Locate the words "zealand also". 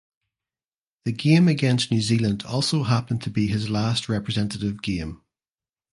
2.01-2.81